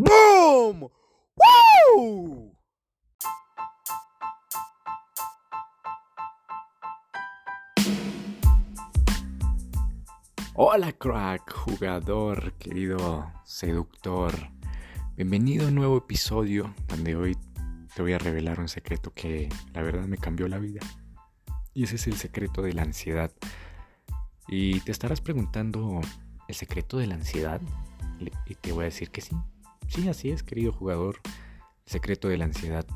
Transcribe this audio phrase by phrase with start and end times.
[0.00, 0.88] ¡Boom!
[1.96, 2.56] ¡Woo!
[10.54, 14.32] Hola crack, jugador, querido seductor.
[15.16, 17.36] Bienvenido a un nuevo episodio donde hoy
[17.96, 20.80] te voy a revelar un secreto que la verdad me cambió la vida.
[21.74, 23.32] Y ese es el secreto de la ansiedad.
[24.46, 26.00] Y te estarás preguntando,
[26.46, 27.60] ¿el secreto de la ansiedad?
[28.46, 29.34] Y te voy a decir que sí.
[29.88, 31.20] Sí, así es, querido jugador.
[31.86, 32.86] El secreto de la ansiedad.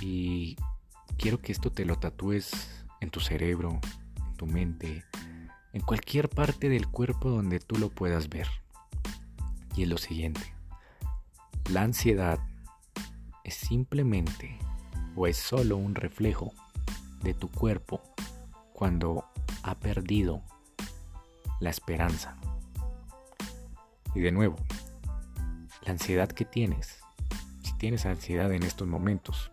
[0.00, 0.56] Y
[1.16, 3.80] quiero que esto te lo tatúes en tu cerebro,
[4.16, 5.04] en tu mente,
[5.72, 8.48] en cualquier parte del cuerpo donde tú lo puedas ver.
[9.76, 10.54] Y es lo siguiente.
[11.70, 12.40] La ansiedad
[13.44, 14.58] es simplemente
[15.16, 16.52] o es solo un reflejo
[17.22, 18.02] de tu cuerpo
[18.72, 19.24] cuando
[19.62, 20.42] ha perdido
[21.60, 22.36] la esperanza.
[24.14, 24.56] Y de nuevo,
[25.84, 27.00] la ansiedad que tienes,
[27.62, 29.52] si tienes ansiedad en estos momentos,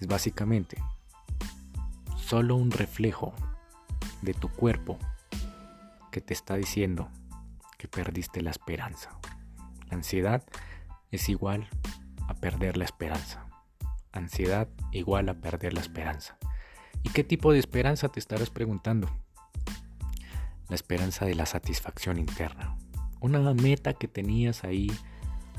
[0.00, 0.82] es básicamente
[2.16, 3.34] solo un reflejo
[4.22, 4.98] de tu cuerpo
[6.10, 7.10] que te está diciendo
[7.76, 9.18] que perdiste la esperanza.
[9.90, 10.42] La ansiedad
[11.10, 11.68] es igual
[12.28, 13.46] a perder la esperanza.
[14.12, 16.38] Ansiedad igual a perder la esperanza.
[17.02, 19.10] ¿Y qué tipo de esperanza te estarás preguntando?
[20.68, 22.76] La esperanza de la satisfacción interna.
[23.22, 24.90] Una meta que tenías ahí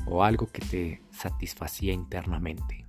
[0.06, 2.86] o algo que te satisfacía internamente.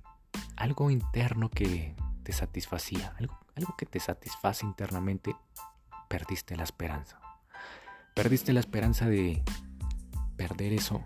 [0.54, 3.14] Algo interno que te satisfacía.
[3.18, 5.34] Algo, algo que te satisface internamente.
[6.08, 7.18] Perdiste la esperanza.
[8.14, 9.42] Perdiste la esperanza de
[10.36, 11.02] perder eso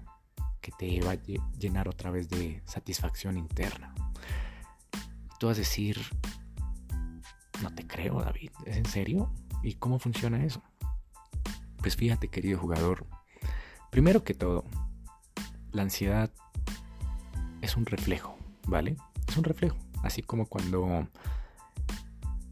[0.60, 1.18] que te iba a
[1.58, 3.94] llenar otra vez de satisfacción interna.
[5.38, 5.98] tú vas a decir,
[7.62, 9.32] no te creo, David, ¿es en serio?
[9.62, 10.60] ¿Y cómo funciona eso?
[11.78, 13.06] Pues fíjate, querido jugador,
[13.90, 14.64] primero que todo,
[15.72, 16.30] la ansiedad
[17.60, 18.96] es un reflejo, ¿vale?
[19.28, 21.06] Es un reflejo, así como cuando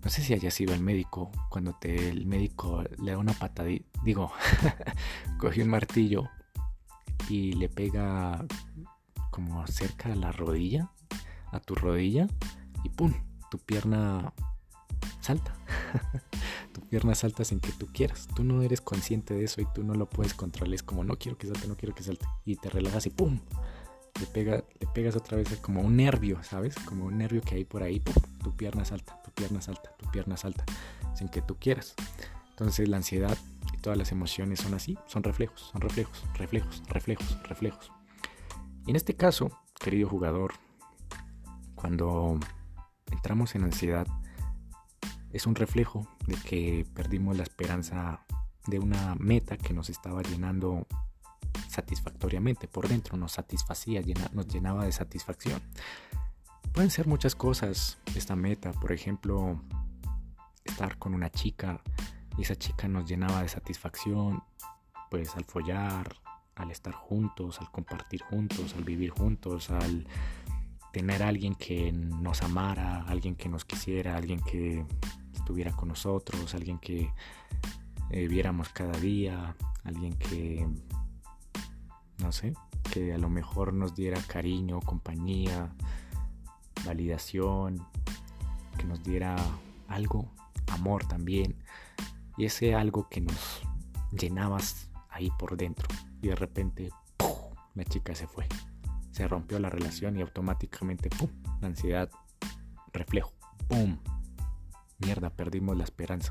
[0.04, 3.86] no sé si haya sido el médico, cuando te, el médico le da una patadita,
[4.04, 4.32] digo,
[5.38, 6.28] cogió un martillo
[7.28, 8.44] y le pega
[9.30, 10.90] como cerca a la rodilla,
[11.52, 12.26] a tu rodilla,
[12.84, 13.12] y ¡pum!
[13.50, 14.32] Tu pierna
[15.20, 15.54] salta.
[16.68, 18.28] tu pierna salta sin que tú quieras.
[18.34, 20.74] Tú no eres consciente de eso y tú no lo puedes controlar.
[20.74, 22.26] Es como, no quiero que salte, no quiero que salte.
[22.44, 23.40] Y te relajas y ¡pum!
[24.20, 26.74] Le, pega, le pegas otra vez como un nervio, ¿sabes?
[26.76, 28.00] Como un nervio que hay por ahí.
[28.00, 28.14] ¡pum!
[28.42, 30.64] Tu pierna salta, tu pierna salta, tu pierna salta.
[31.14, 31.94] Sin que tú quieras.
[32.50, 33.36] Entonces la ansiedad
[33.80, 37.92] todas las emociones son así, son reflejos, son reflejos, reflejos, reflejos, reflejos.
[38.86, 39.50] Y en este caso,
[39.80, 40.52] querido jugador,
[41.74, 42.38] cuando
[43.10, 44.06] entramos en ansiedad,
[45.32, 48.24] es un reflejo de que perdimos la esperanza
[48.66, 50.86] de una meta que nos estaba llenando
[51.68, 54.02] satisfactoriamente por dentro, nos satisfacía,
[54.32, 55.60] nos llenaba de satisfacción.
[56.72, 59.60] Pueden ser muchas cosas esta meta, por ejemplo,
[60.64, 61.80] estar con una chica
[62.36, 64.42] y esa chica nos llenaba de satisfacción,
[65.10, 66.14] pues al follar,
[66.54, 70.06] al estar juntos, al compartir juntos, al vivir juntos, al
[70.98, 74.84] tener a alguien que nos amara, alguien que nos quisiera, alguien que
[75.32, 77.12] estuviera con nosotros, alguien que
[78.10, 79.54] eh, viéramos cada día,
[79.84, 80.66] alguien que,
[82.18, 82.52] no sé,
[82.92, 85.72] que a lo mejor nos diera cariño, compañía,
[86.84, 87.86] validación,
[88.76, 89.36] que nos diera
[89.86, 90.28] algo,
[90.72, 91.54] amor también
[92.36, 93.62] y ese algo que nos
[94.10, 95.86] llenabas ahí por dentro
[96.20, 96.90] y de repente
[97.76, 98.48] la chica se fue.
[99.18, 101.28] Se rompió la relación y automáticamente ¡pum!
[101.60, 102.08] la ansiedad
[102.92, 103.32] reflejo.
[103.66, 103.98] ¡Pum!
[104.98, 106.30] Mierda, perdimos la esperanza.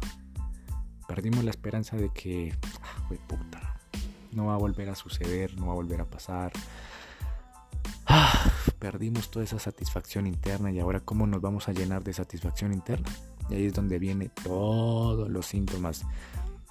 [1.06, 3.76] Perdimos la esperanza de que, ah, puta,
[4.32, 6.54] no va a volver a suceder, no va a volver a pasar.
[8.06, 8.50] Ah,
[8.80, 13.10] perdimos toda esa satisfacción interna y ahora cómo nos vamos a llenar de satisfacción interna.
[13.50, 16.06] Y ahí es donde vienen todos los síntomas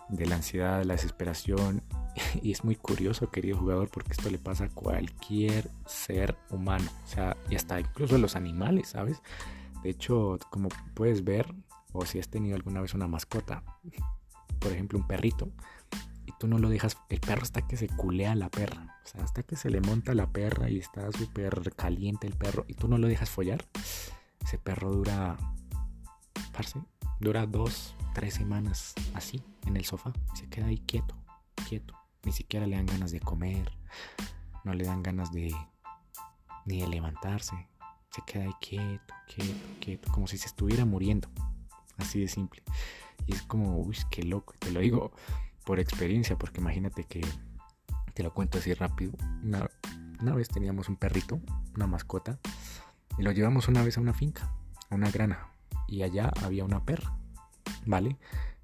[0.09, 1.83] de la ansiedad, la desesperación.
[2.43, 6.91] Y es muy curioso, querido jugador, porque esto le pasa a cualquier ser humano.
[7.05, 9.23] O sea, y hasta incluso a los animales, ¿sabes?
[9.83, 11.55] De hecho, como puedes ver,
[11.93, 13.63] o si has tenido alguna vez una mascota,
[14.59, 15.51] por ejemplo, un perrito,
[16.27, 18.99] y tú no lo dejas, el perro hasta que se culea la perra.
[19.05, 22.65] O sea, hasta que se le monta la perra y está súper caliente el perro,
[22.69, 23.65] y tú no lo dejas follar.
[24.43, 25.37] Ese perro dura
[27.21, 30.13] dura dos, tres semanas así en el sofá.
[30.35, 31.17] Se queda ahí quieto,
[31.69, 31.95] quieto.
[32.27, 33.71] Ni siquiera le dan ganas de comer.
[34.65, 35.55] No le dan ganas de
[36.67, 37.69] ni de levantarse.
[38.11, 40.13] Se queda ahí quieto, quieto, quieto.
[40.13, 41.29] Como si se estuviera muriendo.
[41.97, 42.65] Así de simple.
[43.27, 44.55] Y es como, uy, qué loco.
[44.59, 45.13] Te lo digo
[45.65, 47.25] por experiencia, porque imagínate que
[48.13, 49.13] Te lo cuento así rápido.
[49.45, 49.71] Una,
[50.21, 51.41] una vez teníamos un perrito,
[51.77, 52.41] una mascota,
[53.19, 54.51] y lo llevamos una vez a una finca,
[54.91, 55.49] a una grana.
[55.87, 57.17] Y allá había una perra,
[57.85, 58.17] ¿vale?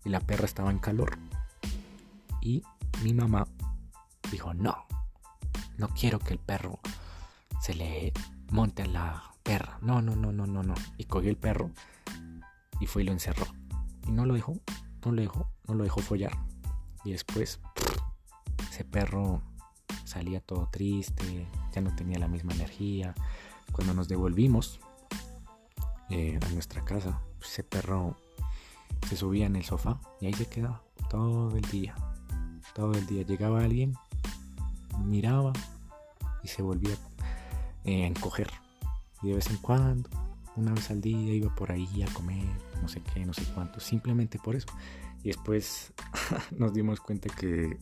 [0.04, 1.18] Y la perra estaba en calor.
[2.40, 2.64] Y
[3.02, 3.46] mi mamá
[4.32, 4.86] dijo, no,
[5.78, 6.80] no quiero que el perro
[7.60, 8.12] se le
[8.50, 9.78] monte a la perra.
[9.82, 10.74] No, no, no, no, no, no.
[10.98, 11.70] Y cogió el perro
[12.80, 13.46] y fue y lo encerró.
[14.06, 14.54] Y no lo dejó,
[15.04, 16.32] no lo dejó, no lo dejó follar.
[17.04, 17.60] Y después
[18.70, 19.42] ese perro
[20.04, 23.14] salía todo triste, ya no tenía la misma energía.
[23.72, 24.80] Cuando nos devolvimos
[26.10, 28.16] eh, a nuestra casa, ese perro
[29.08, 31.94] se subía en el sofá y ahí se quedaba todo el día.
[32.74, 33.94] Todo el día llegaba alguien,
[34.98, 35.52] miraba
[36.42, 36.96] y se volvía
[37.84, 38.50] eh, a encoger.
[39.22, 40.08] Y de vez en cuando,
[40.56, 42.46] una vez al día, iba por ahí a comer,
[42.80, 44.66] no sé qué, no sé cuánto, simplemente por eso.
[45.22, 45.92] Y después
[46.56, 47.78] nos dimos cuenta que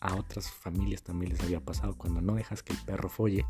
[0.00, 3.46] a otras familias también les había pasado cuando no dejas que el perro folle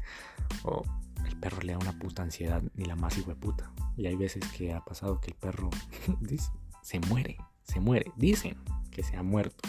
[0.64, 0.82] o
[1.24, 3.70] el perro le da una puta ansiedad ni la más puta.
[3.96, 5.70] Y hay veces que ha pasado que el perro
[6.82, 8.56] se muere, se muere, dicen
[8.90, 9.68] que se ha muerto.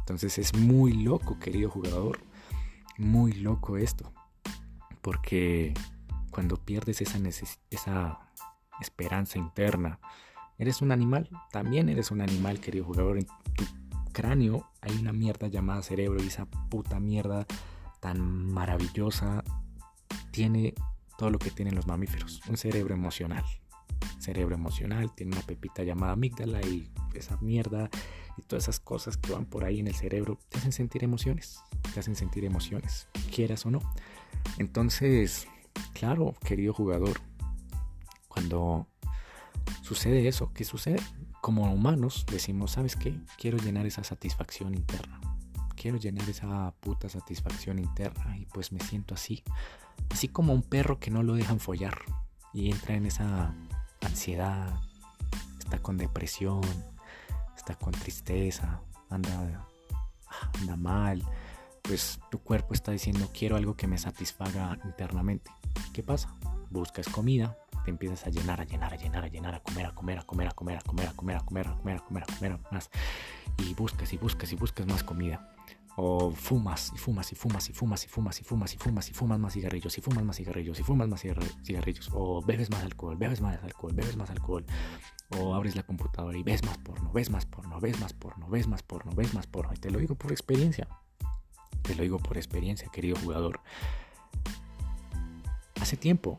[0.00, 2.20] Entonces es muy loco, querido jugador,
[3.02, 4.12] muy loco esto,
[5.00, 5.74] porque
[6.30, 7.18] cuando pierdes esa,
[7.70, 8.20] esa
[8.80, 9.98] esperanza interna,
[10.58, 13.64] eres un animal, también eres un animal, querido jugador, en tu
[14.12, 17.46] cráneo hay una mierda llamada cerebro y esa puta mierda
[18.00, 18.20] tan
[18.52, 19.42] maravillosa
[20.30, 20.74] tiene
[21.18, 23.44] todo lo que tienen los mamíferos, un cerebro emocional.
[24.18, 27.90] Cerebro emocional, tiene una pepita llamada amígdala y esa mierda
[28.36, 31.60] y todas esas cosas que van por ahí en el cerebro te hacen sentir emociones,
[31.92, 33.80] te hacen sentir emociones, quieras o no.
[34.58, 35.46] Entonces,
[35.92, 37.20] claro, querido jugador,
[38.28, 38.86] cuando
[39.82, 41.00] sucede eso, ¿qué sucede?
[41.40, 43.18] Como humanos decimos, ¿sabes qué?
[43.36, 45.20] Quiero llenar esa satisfacción interna.
[45.76, 49.42] Quiero llenar esa puta satisfacción interna y pues me siento así.
[50.10, 51.98] Así como un perro que no lo dejan follar
[52.52, 53.54] y entra en esa
[54.00, 54.80] ansiedad,
[55.58, 56.62] está con depresión,
[57.62, 59.68] está con tristeza, anda,
[60.58, 61.22] anda mal,
[61.80, 65.48] pues tu cuerpo está diciendo quiero algo que me satisfaga internamente.
[65.92, 66.34] ¿Qué pasa?
[66.70, 69.94] Buscas comida, te empiezas a llenar, a llenar, a llenar, a llenar, a comer, a
[69.94, 72.22] comer, a comer, a comer, a comer, a comer, a comer, a comer, a comer,
[72.24, 72.90] a comer, más.
[73.58, 75.54] Y buscas y buscas y buscas más comida.
[75.96, 79.12] O fumas y fumas y fumas y fumas y fumas y fumas y fumas y
[79.12, 82.10] fumas más cigarrillos y fumas más cigarrillos y fumas más cigarrillos.
[82.12, 84.64] O bebes más alcohol, bebes más alcohol, bebes más alcohol.
[85.38, 88.68] O abres la computadora y ves más porno, ves más porno, ves más porno, ves
[88.68, 89.72] más porno, ves más porno.
[89.74, 90.88] Y te lo digo por experiencia.
[91.82, 93.60] Te lo digo por experiencia, querido jugador.
[95.80, 96.38] Hace tiempo,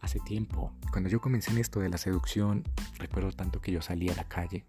[0.00, 2.62] hace tiempo, cuando yo comencé en esto de la seducción,
[2.98, 4.66] recuerdo tanto que yo salía a la calle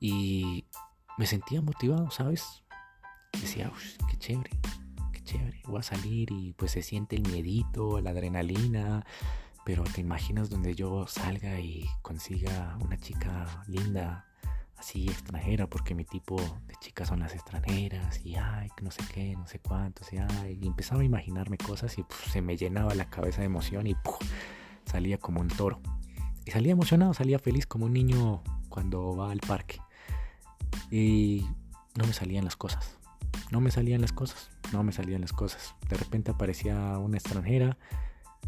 [0.00, 0.66] y
[1.18, 2.64] me sentía motivado, ¿sabes?
[3.40, 3.70] Decía,
[4.10, 4.50] qué chévere,
[5.12, 9.04] qué chévere, voy a salir y pues se siente el miedito, la adrenalina,
[9.64, 14.26] pero te imaginas donde yo salga y consiga una chica linda,
[14.76, 16.36] así extranjera, porque mi tipo
[16.66, 20.66] de chicas son las extranjeras, y ay, no sé qué, no sé cuántos, y y
[20.66, 23.96] empezaba a imaginarme cosas y se me llenaba la cabeza de emoción y
[24.84, 25.80] salía como un toro.
[26.44, 29.80] Y salía emocionado, salía feliz como un niño cuando va al parque.
[30.90, 31.44] Y
[31.96, 32.98] no me salían las cosas.
[33.50, 34.50] No me salían las cosas.
[34.72, 35.74] No me salían las cosas.
[35.88, 37.78] De repente aparecía una extranjera,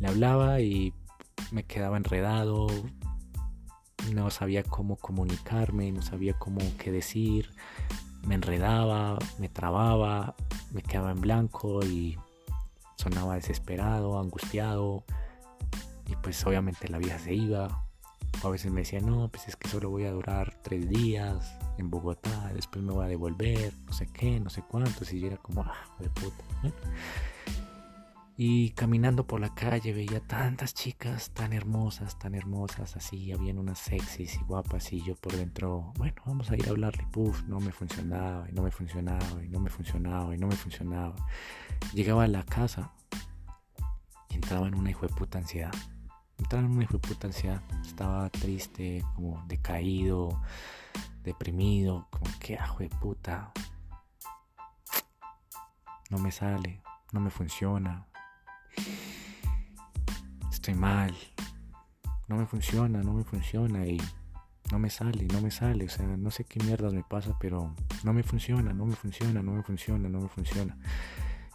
[0.00, 0.92] le hablaba y
[1.52, 2.66] me quedaba enredado,
[4.12, 7.50] no sabía cómo comunicarme, no sabía cómo qué decir,
[8.26, 10.34] me enredaba, me trababa,
[10.72, 12.18] me quedaba en blanco y
[12.96, 15.04] sonaba desesperado, angustiado
[16.06, 17.87] y pues obviamente la vida se iba.
[18.42, 21.90] A veces me decía, no, pues es que solo voy a durar tres días en
[21.90, 25.36] Bogotá, después me voy a devolver, no sé qué, no sé cuánto, y yo era
[25.38, 26.44] como, ah, de puta.
[28.40, 33.80] Y caminando por la calle veía tantas chicas tan hermosas, tan hermosas, así, habían unas
[33.80, 37.58] sexys y guapas y yo por dentro, bueno, vamos a ir a hablarle, puf, no
[37.58, 41.16] me funcionaba y no me funcionaba y no me funcionaba y no me funcionaba.
[41.94, 42.92] Llegaba a la casa
[44.30, 45.72] y entraba en una hijo de puta ansiedad.
[46.38, 50.40] Entraba en una puta ansiedad, estaba triste, como decaído,
[51.24, 53.52] deprimido, como que hijo de puta.
[56.10, 56.80] No me sale,
[57.12, 58.06] no me funciona,
[60.50, 61.14] estoy mal,
[62.28, 64.00] no me funciona, no me funciona y
[64.70, 67.74] no me sale, no me sale, o sea, no sé qué mierdas me pasa, pero
[68.04, 70.76] no me funciona, no me funciona, no me funciona, no me funciona.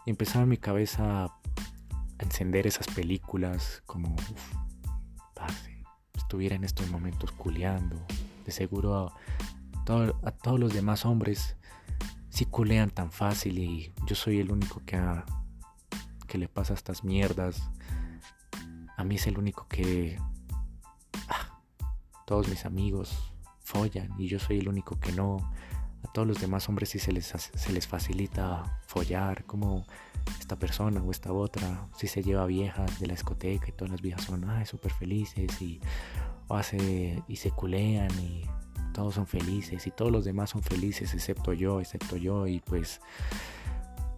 [0.06, 1.40] Y empezaba mi cabeza a
[2.20, 4.16] encender esas películas como,
[6.14, 8.06] estuviera en estos momentos culeando,
[8.46, 9.14] de seguro a,
[10.24, 11.56] a todos los demás hombres
[12.34, 15.00] si culean tan fácil y yo soy el único que,
[16.28, 17.70] que le pasa estas mierdas.
[18.98, 20.18] A mí es el único que...
[21.30, 21.62] Ah,
[22.26, 25.38] todos mis amigos follan y yo soy el único que no.
[26.04, 29.86] A todos los demás hombres sí se les, se les facilita follar, como
[30.40, 34.02] esta persona o esta otra, si se lleva viejas de la discoteca y todas las
[34.02, 35.80] viejas son súper felices y,
[36.50, 38.46] hace, y se culean y
[38.94, 43.02] todos son felices y todos los demás son felices excepto yo, excepto yo y pues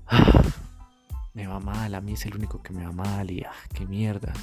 [1.33, 3.85] me va mal, a mí es el único que me va mal y ah, qué
[3.85, 4.37] mierdas,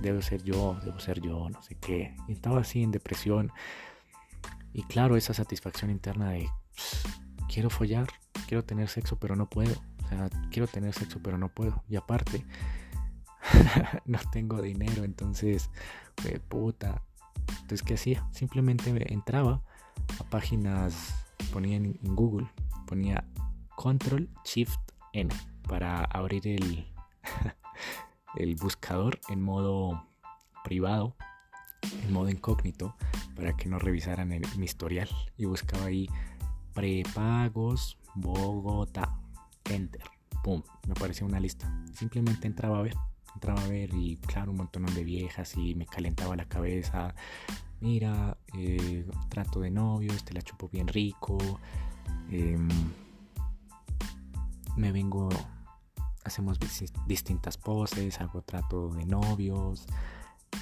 [0.00, 2.14] debo ser yo, debo ser yo, no sé qué.
[2.28, 3.52] Y estaba así en depresión
[4.72, 6.48] y claro, esa satisfacción interna de
[7.48, 8.08] quiero follar,
[8.48, 9.74] quiero tener sexo, pero no puedo.
[10.50, 11.82] Quiero tener sexo, pero no puedo.
[11.88, 12.44] Y aparte,
[14.06, 15.70] no tengo dinero, entonces,
[16.48, 17.02] puta.
[17.48, 18.26] Entonces, ¿qué hacía?
[18.32, 19.62] Simplemente entraba
[20.18, 21.14] a páginas,
[21.52, 22.48] ponía en, Google,
[22.86, 23.24] ponía
[23.76, 24.78] Control Shift
[25.12, 25.34] N
[25.68, 26.86] para abrir el,
[28.36, 30.06] el buscador en modo
[30.64, 31.16] privado,
[32.04, 32.94] en modo incógnito
[33.34, 36.08] para que no revisaran mi historial y buscaba ahí
[36.74, 39.21] prepagos Bogotá.
[39.64, 40.02] Enter.
[40.42, 40.62] Pum.
[40.86, 41.72] Me apareció una lista.
[41.94, 42.96] Simplemente entraba a ver.
[43.34, 47.14] Entraba a ver y claro, un montón de viejas y me calentaba la cabeza.
[47.80, 51.38] Mira, eh, trato de novio, este la chupo bien rico.
[52.30, 52.68] Em,
[54.76, 55.28] me vengo,
[56.24, 56.58] hacemos
[57.06, 59.86] distintas poses, hago trato de novios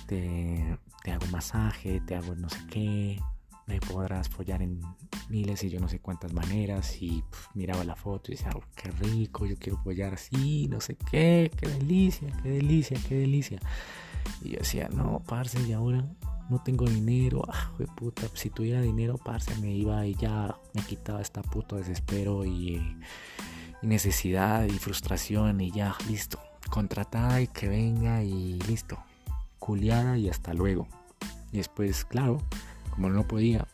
[0.07, 3.21] te, hago masaje, te hago no sé qué,
[3.79, 4.81] podrás follar en
[5.29, 7.23] miles y yo no sé cuántas maneras y
[7.55, 11.51] miraba la foto y decía, oh, qué rico, yo quiero follar así, no sé qué,
[11.57, 13.61] qué delicia, qué delicia, qué delicia.
[14.43, 16.05] Y yo decía, no, parce, y ahora
[16.49, 21.21] no tengo dinero, ah, puta, si tuviera dinero, parce, me iba y ya me quitaba
[21.21, 22.77] esta puto desespero y,
[23.83, 28.99] y necesidad y frustración y ya, listo, contratada y que venga y listo,
[29.59, 30.89] culiada y hasta luego.
[31.53, 32.41] Y después, claro,
[32.91, 33.67] como no podía,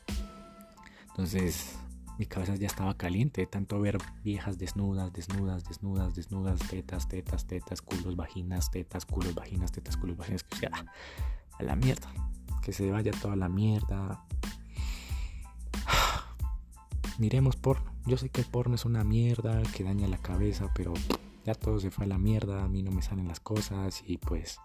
[1.08, 1.76] entonces
[2.18, 7.82] mi cabeza ya estaba caliente, tanto ver viejas desnudas, desnudas, desnudas, desnudas, tetas, tetas, tetas,
[7.82, 10.70] culos, vaginas, tetas, culos, vaginas, tetas, culos, vaginas, que sea
[11.58, 12.10] a la mierda,
[12.62, 14.24] que se vaya toda la mierda.
[17.18, 17.92] Miremos porno.
[18.06, 20.94] Yo sé que el porno es una mierda que daña la cabeza, pero
[21.44, 24.16] ya todo se fue a la mierda, a mí no me salen las cosas y
[24.16, 24.58] pues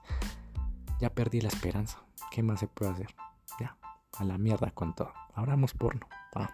[1.01, 2.03] ya perdí la esperanza.
[2.29, 3.15] ¿Qué más se puede hacer?
[3.60, 3.77] Ya,
[4.18, 5.13] a la mierda con todo.
[5.34, 6.08] Abramos porno.
[6.36, 6.50] Ah,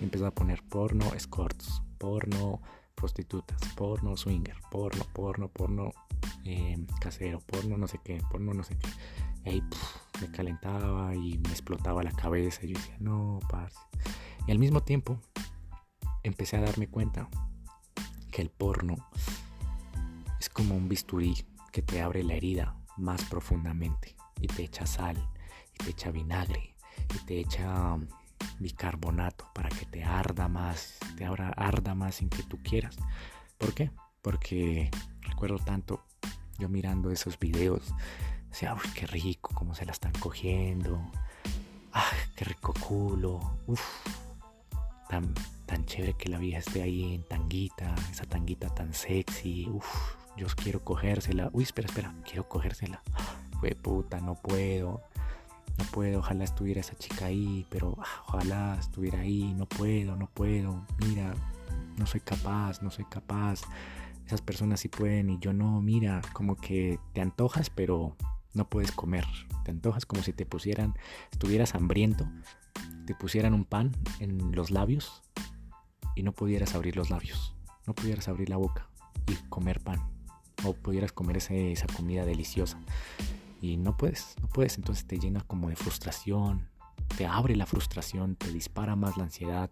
[0.00, 2.60] empezó a poner porno, escorts, porno,
[2.94, 5.92] prostitutas, porno, swinger, porno, porno, porno,
[6.44, 8.88] em, casero, porno, no sé qué, porno, no sé qué.
[9.44, 9.62] Y ahí
[10.20, 12.64] me calentaba y me explotaba la cabeza.
[12.64, 13.78] Y yo decía, no, parce.
[14.46, 15.20] Y al mismo tiempo
[16.22, 17.28] empecé a darme cuenta
[18.30, 18.96] que el porno
[20.40, 25.16] es como un bisturí que te abre la herida más profundamente y te echa sal
[25.74, 26.74] y te echa vinagre
[27.14, 27.96] y te echa
[28.58, 32.96] bicarbonato para que te arda más, te arda más sin que tú quieras.
[33.56, 33.90] ¿Por qué?
[34.22, 34.90] Porque
[35.22, 36.04] recuerdo tanto
[36.58, 37.94] yo mirando esos videos,
[38.50, 41.00] decía, uy, qué rico, cómo se la están cogiendo,
[41.92, 43.82] ah, qué rico culo, uff,
[45.08, 45.32] tan,
[45.66, 50.46] tan chévere que la vieja esté ahí en tanguita, esa tanguita tan sexy, uff, yo
[50.54, 51.50] quiero cogérsela.
[51.52, 53.02] Uy, espera, espera, quiero cogérsela.
[53.58, 55.02] Fue puta, no puedo.
[55.76, 60.28] No puedo, ojalá estuviera esa chica ahí, pero ah, ojalá estuviera ahí, no puedo, no
[60.28, 60.84] puedo.
[60.98, 61.34] Mira,
[61.96, 63.62] no soy capaz, no soy capaz.
[64.26, 68.16] Esas personas sí pueden y yo no, mira, como que te antojas, pero
[68.54, 69.24] no puedes comer.
[69.64, 70.94] Te antojas como si te pusieran,
[71.30, 72.28] estuvieras hambriento,
[73.06, 75.22] te pusieran un pan en los labios
[76.14, 77.54] y no pudieras abrir los labios,
[77.86, 78.88] no pudieras abrir la boca
[79.26, 80.00] y comer pan
[80.64, 82.78] o pudieras comer esa comida deliciosa.
[83.60, 86.68] Y no puedes, no puedes, entonces te llena como de frustración,
[87.16, 89.70] te abre la frustración, te dispara más la ansiedad,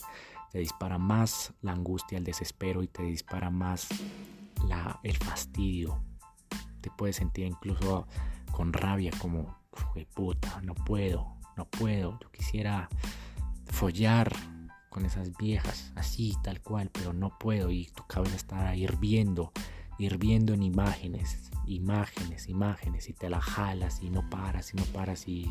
[0.50, 3.88] te dispara más la angustia, el desespero y te dispara más
[4.68, 6.02] la, el fastidio.
[6.80, 8.06] Te puedes sentir incluso
[8.52, 9.58] con rabia como,
[10.14, 12.88] puta, no puedo, no puedo, yo quisiera
[13.66, 14.32] follar
[14.88, 19.52] con esas viejas, así, tal cual, pero no puedo y tu cabeza está hirviendo
[19.98, 25.28] hirviendo en imágenes, imágenes, imágenes, y te la jalas y no paras y no paras
[25.28, 25.50] y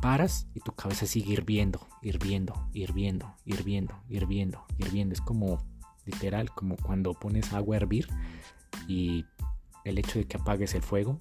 [0.00, 5.14] paras y tu cabeza sigue hirviendo, hirviendo, hirviendo, hirviendo, hirviendo, hirviendo.
[5.14, 5.64] Es como
[6.04, 8.08] literal, como cuando pones agua a hervir
[8.86, 9.24] y
[9.84, 11.18] el hecho de que apagues el fuego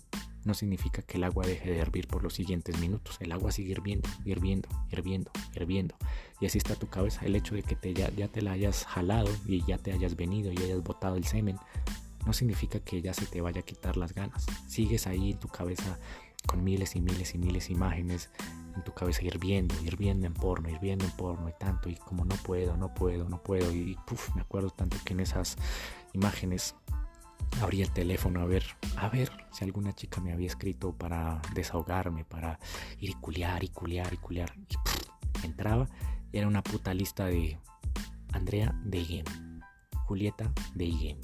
[0.48, 3.18] no significa que el agua deje de hervir por los siguientes minutos.
[3.20, 5.96] El agua sigue hirviendo, hirviendo, hirviendo, hirviendo.
[6.40, 7.26] Y así está tu cabeza.
[7.26, 10.16] El hecho de que te, ya, ya te la hayas jalado y ya te hayas
[10.16, 11.58] venido y hayas botado el semen,
[12.28, 14.46] no significa que ya se te vaya a quitar las ganas.
[14.68, 15.98] Sigues ahí en tu cabeza
[16.46, 18.30] con miles y miles y miles de imágenes
[18.76, 22.36] en tu cabeza hirviendo, hirviendo en porno, hirviendo en porno y tanto, y como no
[22.36, 23.98] puedo, no puedo, no puedo, y
[24.36, 25.56] me acuerdo tanto que en esas
[26.14, 26.76] imágenes
[27.62, 28.66] abría el teléfono a ver,
[28.98, 32.60] a ver si alguna chica me había escrito para desahogarme, para
[33.00, 34.54] ir y culiar y culiar y culiar,
[35.42, 35.88] y entraba,
[36.32, 37.58] y era una puta lista de
[38.34, 39.26] Andrea Deigen,
[40.06, 41.20] Julieta Deigen,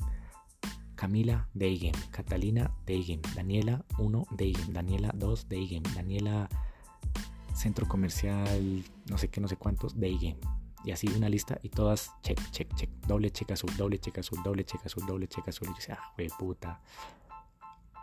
[1.03, 6.47] Camila Deigen, Catalina Deigen, Daniela 1 Deigen, Daniela 2 Deigen, Daniela
[7.53, 10.37] centro comercial, no sé qué, no sé cuántos, game.
[10.85, 14.41] Y así una lista y todas check, check, check, doble check azul, doble check azul,
[14.45, 15.67] doble check azul, doble check azul.
[15.71, 16.79] Y decía, ah, güey, puta.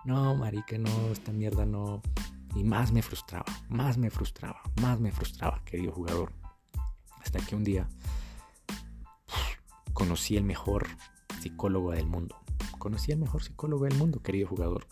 [0.04, 2.02] No, marica, no, esta mierda no.
[2.54, 6.35] Y más me frustraba, más me frustraba, más me frustraba, querido jugador.
[7.19, 7.88] Hasta que un día
[9.95, 10.87] conocí el mejor
[11.40, 12.37] psicólogo del mundo.
[12.81, 14.89] Conocí el mejor psicólogo del mundo, querido jugador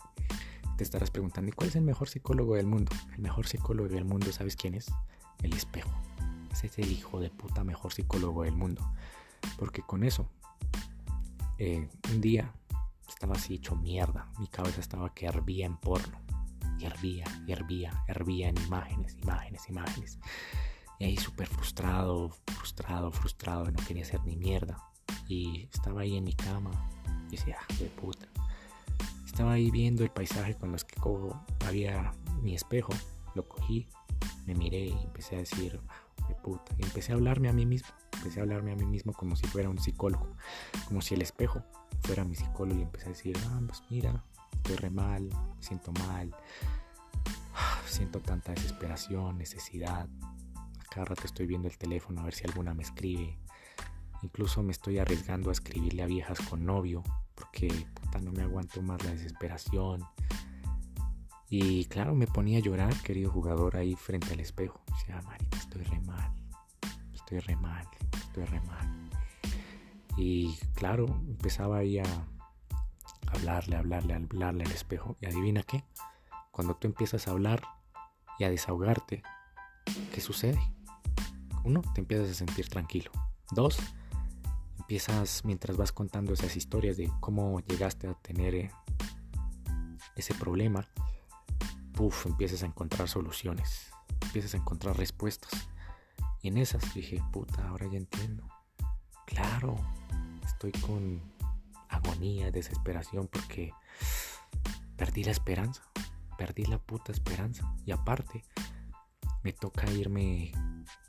[0.79, 2.93] te estarás preguntando, ¿y cuál es el mejor psicólogo del mundo?
[3.13, 4.89] El mejor psicólogo del mundo, ¿sabes quién es?
[5.43, 5.91] El espejo.
[6.53, 8.89] Ese es el hijo de puta mejor psicólogo del mundo.
[9.57, 10.29] Porque con eso,
[11.57, 12.53] eh, un día
[13.09, 14.31] estaba así hecho mierda.
[14.39, 16.17] Mi cabeza estaba que hervía en porno.
[16.79, 20.17] Y hervía, y hervía, hervía en imágenes, imágenes, imágenes.
[20.97, 23.69] Y ahí súper frustrado, frustrado, frustrado.
[23.69, 24.81] No quería hacer ni mierda.
[25.27, 26.71] Y estaba ahí en mi cama.
[27.29, 28.27] Y decía, ah, de puta
[29.39, 30.99] estaba ahí viendo el paisaje con los que
[31.65, 32.91] había mi espejo,
[33.35, 33.87] lo cogí,
[34.45, 35.79] me miré y empecé a decir,
[36.27, 39.13] de puta, y empecé a hablarme a mí mismo, empecé a hablarme a mí mismo
[39.13, 40.27] como si fuera un psicólogo,
[40.89, 41.63] como si el espejo
[42.01, 42.81] fuera mi psicólogo.
[42.81, 45.29] Y empecé a decir, ah, pues mira, estoy re mal,
[45.61, 46.35] siento mal,
[47.85, 50.09] siento tanta desesperación, necesidad,
[50.89, 53.37] cada rato estoy viendo el teléfono a ver si alguna me escribe,
[54.23, 57.03] incluso me estoy arriesgando a escribirle a viejas con novio,
[57.35, 57.69] porque
[58.21, 60.03] no me aguanto más la desesperación.
[61.49, 64.81] Y claro, me ponía a llorar, querido jugador, ahí frente al espejo.
[64.87, 66.31] Decía, marica, estoy re mal,
[67.13, 69.09] estoy re mal, estoy re mal.
[70.17, 72.27] Y claro, empezaba ahí a
[73.27, 75.17] hablarle, hablarle, hablarle al espejo.
[75.21, 75.83] Y adivina qué,
[76.51, 77.61] cuando tú empiezas a hablar
[78.37, 79.23] y a desahogarte,
[80.13, 80.59] ¿qué sucede?
[81.63, 83.11] Uno, te empiezas a sentir tranquilo.
[83.51, 83.79] Dos,
[84.89, 88.71] empiezas mientras vas contando esas historias de cómo llegaste a tener eh,
[90.15, 90.83] ese problema,
[91.93, 95.51] puff, empiezas a encontrar soluciones, empiezas a encontrar respuestas.
[96.41, 98.47] Y en esas dije, puta, ahora ya entiendo.
[99.27, 99.75] Claro,
[100.43, 101.21] estoy con
[101.89, 103.71] agonía, desesperación porque
[104.97, 105.83] perdí la esperanza,
[106.35, 107.71] perdí la puta esperanza.
[107.85, 108.43] Y aparte,
[109.43, 110.51] me toca irme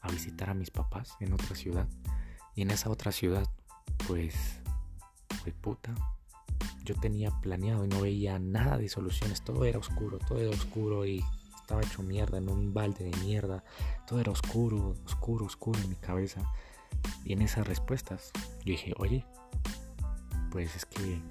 [0.03, 1.89] a visitar a mis papás en otra ciudad.
[2.55, 3.50] Y en esa otra ciudad
[4.11, 4.35] pues,
[5.41, 5.95] fue puta.
[6.85, 9.43] Yo tenía planeado y no veía nada de soluciones.
[9.43, 13.63] Todo era oscuro, todo era oscuro y estaba hecho mierda en un balde de mierda.
[14.09, 16.41] Todo era oscuro, oscuro, oscuro en mi cabeza.
[17.25, 18.33] Y en esas respuestas
[18.65, 19.25] yo dije, oye,
[20.51, 21.23] pues es que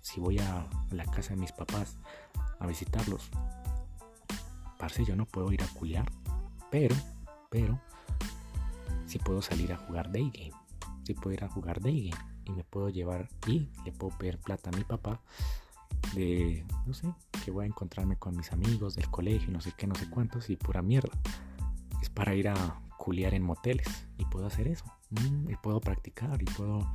[0.00, 1.96] si voy a la casa de mis papás
[2.60, 3.30] a visitarlos,
[4.78, 6.08] parce, yo no puedo ir a culiar,
[6.70, 6.94] pero,
[7.50, 7.80] pero,
[9.06, 10.61] si puedo salir a jugar day game
[11.02, 12.10] si puedo ir a jugar game
[12.44, 15.20] y me puedo llevar y le puedo pedir plata a mi papá
[16.14, 17.12] de, no sé,
[17.44, 20.50] que voy a encontrarme con mis amigos del colegio, no sé qué, no sé cuántos
[20.50, 21.16] y pura mierda.
[22.00, 23.86] Es para ir a culiar en moteles
[24.18, 24.84] y puedo hacer eso.
[25.10, 26.86] Mm, y puedo practicar y puedo,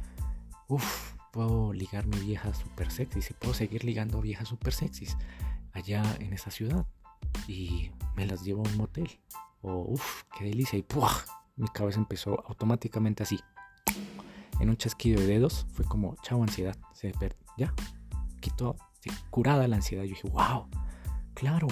[0.67, 5.17] uff, puedo ligarme viejas super sexys y puedo seguir ligando viejas super sexys
[5.74, 6.86] allá en esa ciudad
[7.48, 9.10] y me las llevo a un motel.
[9.62, 10.78] O, uff, qué delicia.
[10.78, 11.12] Y ¡puah!
[11.56, 13.39] mi cabeza empezó automáticamente así
[14.60, 17.13] en un chasquido de dedos, fue como, chao ansiedad, se
[17.58, 17.74] ya,
[18.39, 18.76] quitó,
[19.30, 20.04] curada la ansiedad.
[20.04, 20.67] Yo dije, wow,
[21.34, 21.67] claro,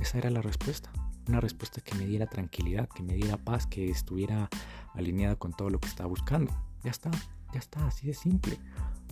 [0.00, 0.90] esa era la respuesta.
[1.28, 4.48] Una respuesta que me diera tranquilidad, que me diera paz, que estuviera
[4.94, 6.52] alineada con todo lo que estaba buscando.
[6.84, 7.10] Ya está,
[7.52, 8.58] ya está, así de simple.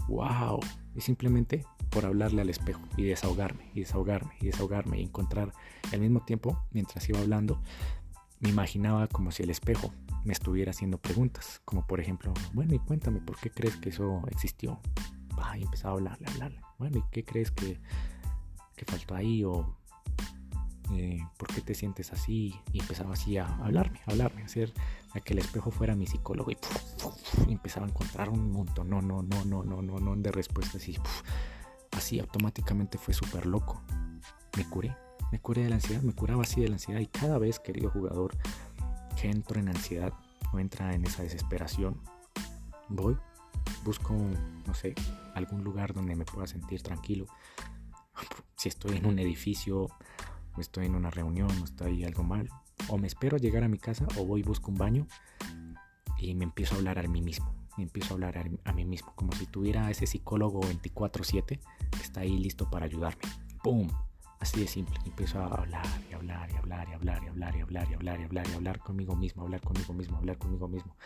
[0.09, 0.61] Wow.
[0.95, 5.53] Y simplemente por hablarle al espejo y desahogarme, y desahogarme, y desahogarme, y encontrar
[5.93, 7.61] al mismo tiempo, mientras iba hablando,
[8.41, 9.93] me imaginaba como si el espejo
[10.25, 14.23] me estuviera haciendo preguntas, como por ejemplo, bueno, y cuéntame, ¿por qué crees que eso
[14.31, 14.81] existió?
[15.59, 16.61] y empezaba a hablarle, hablarle.
[16.79, 17.79] Bueno, ¿y qué crees que,
[18.75, 19.45] que faltó ahí?
[19.45, 19.77] O
[20.93, 22.55] eh, ¿por qué te sientes así?
[22.73, 24.73] Y empezaba así a hablarme, a hablarme, a hacer
[25.15, 26.57] a que el espejo fuera mi psicólogo y,
[27.49, 30.97] empezaba a encontrar un montón, no, no, no, no, no, no, no de respuestas y
[31.93, 33.83] así automáticamente fue súper loco.
[34.57, 34.97] me curé,
[35.33, 37.91] me curé de la ansiedad, me curaba así de la ansiedad y cada vez, querido
[37.91, 38.37] jugador,
[39.21, 40.13] que entro en ansiedad
[40.53, 42.01] o entra en esa desesperación,
[42.89, 43.17] voy,
[43.85, 44.15] busco,
[44.67, 44.95] no sé,
[45.35, 47.27] algún lugar donde me pueda sentir tranquilo.
[48.59, 52.49] Si estoy en un edificio, o estoy en una reunión, o estoy algo mal,
[52.89, 55.07] o me espero llegar a mi casa, o voy busco un baño
[56.19, 57.55] y me empiezo a hablar a mí mismo.
[57.77, 61.61] Me empiezo a hablar a, mí mismo, como si tuviera ese psicólogo 24/7
[61.91, 63.21] que está ahí listo para ayudarme.
[63.63, 63.89] ¡Pum!
[64.41, 64.99] Así de simple.
[65.05, 68.21] Empiezo a hablar y hablar y hablar y hablar y hablar y hablar y hablar
[68.21, 70.97] y hablar y hablar conmigo mismo, hablar conmigo mismo, hablar conmigo mismo.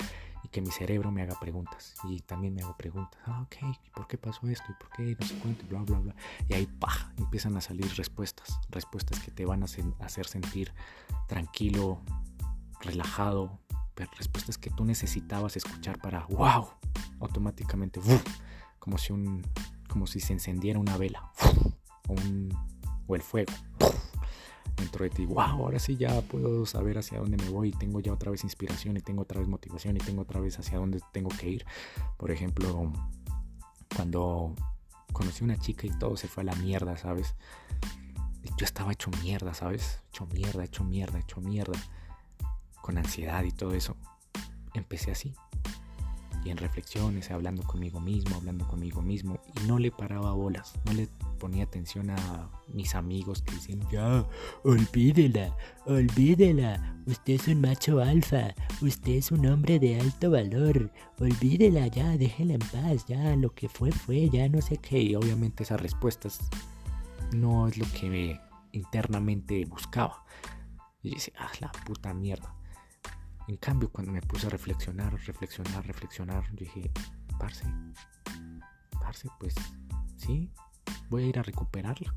[0.43, 1.95] Y que mi cerebro me haga preguntas.
[2.05, 3.21] Y también me hago preguntas.
[3.27, 4.65] Ah, ok, ¿por qué pasó esto?
[4.71, 5.65] ¿Y por qué no se cuenta?
[5.69, 6.15] Bla, bla, bla.
[6.49, 7.13] Y ahí, ¡pah!
[7.19, 8.59] Empiezan a salir respuestas.
[8.71, 10.73] Respuestas que te van a hacer sentir
[11.29, 12.01] tranquilo,
[12.81, 13.61] relajado,
[14.17, 16.69] respuestas que tú necesitabas escuchar para wow,
[17.21, 18.01] automáticamente,
[18.79, 19.43] como si un,
[19.89, 21.31] como si se encendiera una vela
[22.09, 22.15] o,
[23.11, 23.53] o el fuego
[24.77, 25.27] dentro de ti.
[25.27, 28.45] Wow, ahora sí ya puedo saber hacia dónde me voy y tengo ya otra vez
[28.45, 31.67] inspiración y tengo otra vez motivación y tengo otra vez hacia dónde tengo que ir.
[32.17, 32.93] Por ejemplo,
[33.95, 34.55] cuando
[35.13, 37.35] conocí a una chica y todo se fue a la mierda, ¿sabes?
[38.57, 40.01] Yo estaba hecho mierda, ¿sabes?
[40.09, 41.79] Hecho mierda, hecho mierda, hecho mierda
[42.81, 43.97] con ansiedad y todo eso,
[44.75, 45.35] empecé así.
[46.43, 50.93] Y en reflexiones, hablando conmigo mismo, hablando conmigo mismo, y no le paraba bolas, no
[50.95, 51.09] le
[51.41, 54.25] ponía atención a mis amigos que decían, ya,
[54.63, 61.89] olvídela, olvídela, usted es un macho alfa, usted es un hombre de alto valor, olvídela
[61.89, 65.01] ya, déjela en paz, ya, lo que fue fue, ya no sé qué.
[65.01, 66.39] Y obviamente esas respuestas
[67.33, 68.39] no es lo que
[68.73, 70.25] internamente buscaba.
[71.03, 72.55] Y dice, ah, la puta mierda.
[73.49, 76.91] En cambio, cuando me puse a reflexionar, reflexionar, reflexionar, dije,
[77.39, 77.65] parce,
[79.01, 79.55] parce, pues
[80.17, 80.53] sí,
[81.09, 82.15] voy a ir a recuperarla.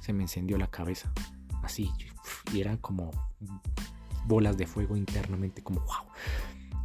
[0.00, 1.12] Se me encendió la cabeza,
[1.62, 1.90] así,
[2.52, 3.10] y eran como
[4.26, 6.06] bolas de fuego internamente, como, wow,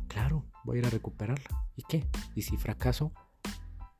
[0.07, 1.65] claro, voy a ir a recuperarla.
[1.75, 2.07] ¿Y qué?
[2.35, 3.11] Y si fracaso,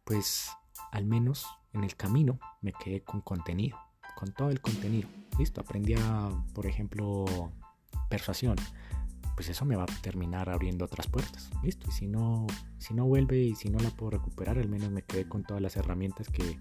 [0.04, 0.50] pues
[0.92, 3.78] al menos en el camino me quedé con contenido,
[4.16, 5.10] con todo el contenido.
[5.38, 7.26] Listo, aprendí a, por ejemplo,
[8.10, 8.56] persuasión
[9.36, 11.50] pues eso me va a terminar abriendo otras puertas.
[11.64, 11.88] Listo.
[11.90, 15.04] Y si no, si no vuelve y si no la puedo recuperar, al menos me
[15.04, 16.58] quedé con todas las herramientas que,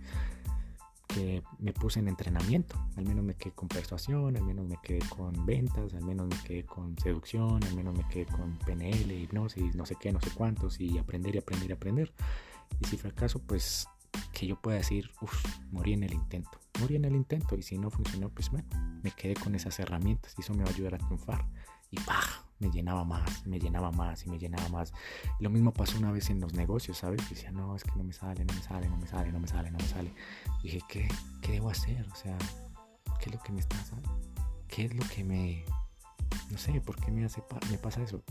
[1.09, 2.77] que me puse en entrenamiento.
[2.97, 6.37] Al menos me quedé con persuasión, al menos me quedé con ventas, al menos me
[6.45, 10.31] quedé con seducción, al menos me quedé con PNL, hipnosis, no sé qué, no sé
[10.35, 12.13] cuántos, y aprender y aprender y aprender.
[12.81, 13.87] Y si fracaso, pues
[14.33, 16.59] que yo pueda decir, uff, morí en el intento.
[16.81, 18.69] Morí en el intento y si no funcionó, pues bueno,
[19.03, 21.47] me quedé con esas herramientas y eso me va a ayudar a triunfar.
[21.91, 22.23] Y ¡pah!
[22.63, 24.93] Me llenaba más, me llenaba más y me llenaba más.
[25.41, 27.29] Lo mismo pasó una vez en los negocios, ¿sabes?
[27.29, 29.49] Decía, no, es que no me sale, no me sale, no me sale, no me
[29.49, 30.15] sale, no me sale.
[30.63, 31.09] dije, ¿qué,
[31.41, 32.07] ¿qué debo hacer?
[32.13, 32.39] O sea,
[33.19, 33.77] ¿qué es lo que me está
[34.69, 35.65] ¿Qué es lo que me...
[36.51, 38.23] No sé, ¿por qué me, hace me pasa eso?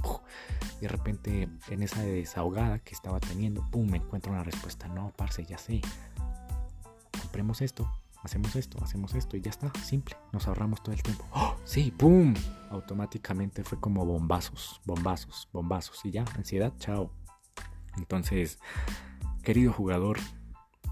[0.80, 3.90] De repente, en esa desahogada que estaba teniendo, ¡pum!
[3.90, 4.88] Me encuentro una respuesta.
[4.88, 5.82] No, parce, ya sé.
[7.22, 7.92] Compremos esto,
[8.24, 11.26] hacemos esto, hacemos esto y ya está, simple, nos ahorramos todo el tiempo.
[11.34, 11.56] ¡Oh!
[11.64, 12.34] Sí, ¡pum!
[12.70, 17.12] Automáticamente fue como bombazos, bombazos, bombazos y ya, ansiedad, chao.
[17.98, 18.60] Entonces,
[19.44, 20.20] querido jugador,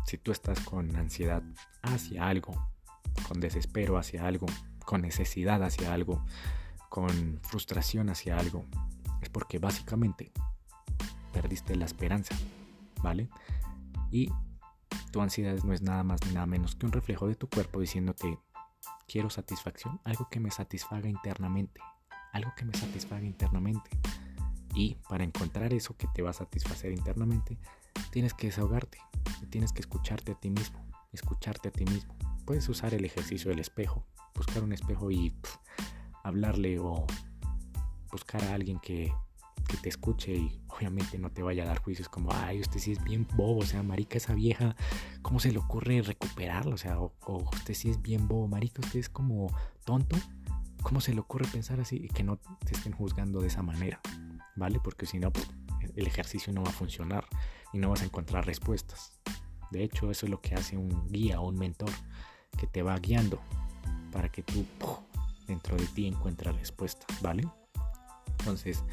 [0.06, 1.44] si tú estás con ansiedad
[1.82, 2.54] hacia algo,
[3.28, 4.48] con desespero hacia algo,
[4.86, 6.26] con necesidad hacia algo,
[6.90, 8.66] con frustración hacia algo,
[9.22, 10.32] es porque básicamente
[11.32, 12.36] perdiste la esperanza,
[13.04, 13.30] ¿vale?
[14.12, 14.32] Y
[15.12, 17.80] tu ansiedad no es nada más ni nada menos que un reflejo de tu cuerpo
[17.80, 18.40] diciéndote,
[19.08, 21.82] quiero satisfacción, algo que me satisfaga internamente,
[22.32, 23.90] algo que me satisfaga internamente.
[24.76, 27.58] Y para encontrar eso que te va a satisfacer internamente,
[28.12, 29.00] tienes que desahogarte
[29.42, 32.16] y tienes que escucharte a ti mismo, escucharte a ti mismo.
[32.46, 35.36] Puedes usar el ejercicio del espejo, buscar un espejo y
[36.24, 37.06] hablarle o
[38.12, 39.14] buscar a alguien que
[39.70, 42.92] que te escuche y obviamente no te vaya a dar juicios como, ay, usted sí
[42.92, 44.76] es bien bobo, o sea, marica, esa vieja,
[45.22, 46.74] ¿cómo se le ocurre recuperarlo?
[46.74, 47.14] O sea, o,
[47.54, 49.48] usted sí es bien bobo, marica, usted es como
[49.86, 50.18] tonto,
[50.82, 51.98] ¿cómo se le ocurre pensar así?
[51.98, 54.02] Y que no te estén juzgando de esa manera,
[54.56, 54.80] ¿vale?
[54.84, 55.32] Porque si no,
[55.96, 57.26] el ejercicio no va a funcionar
[57.72, 59.20] y no vas a encontrar respuestas.
[59.70, 61.92] De hecho, eso es lo que hace un guía o un mentor
[62.58, 63.40] que te va guiando
[64.12, 64.66] para que tú
[65.48, 67.48] dentro de ti encuentres respuestas, ¿vale?
[68.40, 68.84] Entonces,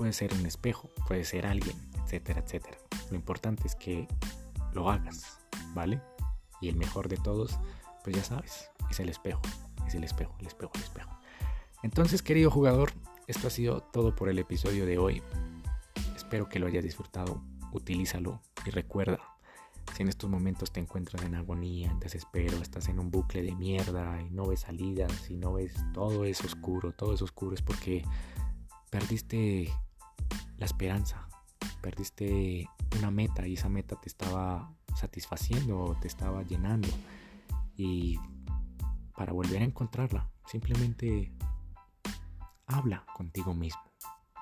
[0.00, 2.78] Puede ser un espejo, puede ser alguien, etcétera, etcétera.
[3.10, 4.08] Lo importante es que
[4.72, 5.38] lo hagas,
[5.74, 6.00] ¿vale?
[6.62, 7.58] Y el mejor de todos,
[8.02, 9.42] pues ya sabes, es el espejo,
[9.86, 11.10] es el espejo, el espejo, el espejo.
[11.82, 12.94] Entonces, querido jugador,
[13.26, 15.22] esto ha sido todo por el episodio de hoy.
[16.16, 19.18] Espero que lo hayas disfrutado, utilízalo y recuerda,
[19.94, 23.54] Si en estos momentos te encuentras en agonía, en desespero, estás en un bucle de
[23.54, 27.60] mierda y no ves salidas y no ves todo es oscuro, todo es oscuro, es
[27.60, 28.02] porque
[28.88, 29.70] perdiste
[30.60, 31.26] la esperanza,
[31.80, 32.68] perdiste
[32.98, 36.88] una meta y esa meta te estaba satisfaciendo, te estaba llenando.
[37.76, 38.18] Y
[39.16, 41.32] para volver a encontrarla, simplemente
[42.66, 43.82] habla contigo mismo,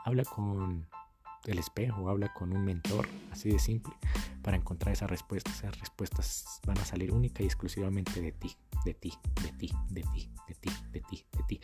[0.05, 0.89] habla con
[1.47, 3.95] el espejo, habla con un mentor, así de simple,
[4.43, 5.59] para encontrar esas respuestas.
[5.59, 10.03] Esas respuestas van a salir única y exclusivamente de ti, de ti, de ti, de
[10.03, 11.61] ti, de ti, de ti, de ti,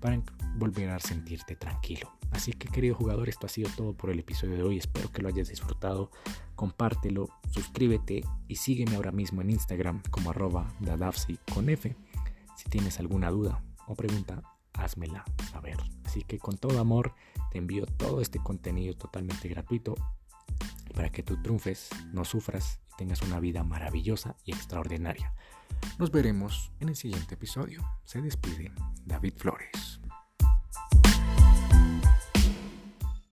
[0.00, 0.22] para
[0.56, 2.12] volver a sentirte tranquilo.
[2.30, 4.78] Así que querido jugador, esto ha sido todo por el episodio de hoy.
[4.78, 6.10] Espero que lo hayas disfrutado.
[6.56, 11.38] Compártelo, suscríbete y sígueme ahora mismo en Instagram como arroba dadafsi.
[12.56, 14.42] Si tienes alguna duda o pregunta,
[14.74, 15.76] házmela saber.
[16.04, 17.14] Así que con todo amor
[17.50, 19.94] te envío todo este contenido totalmente gratuito
[20.94, 25.34] para que tú triunfes, no sufras y tengas una vida maravillosa y extraordinaria.
[25.98, 27.82] Nos veremos en el siguiente episodio.
[28.04, 28.72] Se despide
[29.04, 30.00] David Flores.